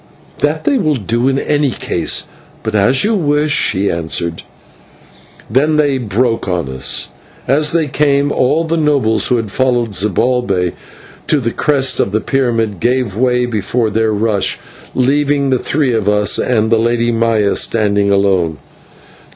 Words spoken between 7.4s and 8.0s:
As they